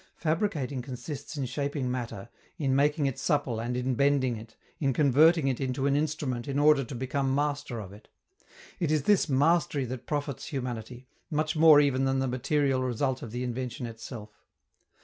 [0.17, 5.47] Fabricating consists in shaping matter, in making it supple and in bending it, in converting
[5.47, 8.07] it into an instrument in order to become master of it.
[8.79, 13.29] It is this mastery that profits humanity, much more even than the material result of
[13.29, 14.43] the invention itself.